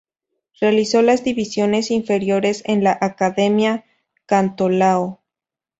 Realizó 0.59 1.03
las 1.03 1.23
divisiones 1.23 1.91
inferiores 1.91 2.63
en 2.65 2.83
la 2.83 2.97
Academia 3.01 3.85
Cantolao. 4.25 5.19